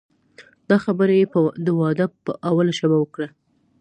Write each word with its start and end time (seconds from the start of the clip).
دا 0.69 0.77
خبره 0.85 1.13
یې 1.19 1.25
د 1.65 1.67
واده 1.79 2.05
په 2.25 2.31
اوله 2.49 2.73
شپه 2.79 2.97
وکړه. 2.99 3.27